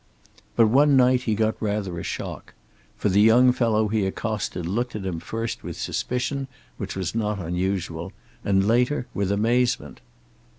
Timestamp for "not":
7.13-7.37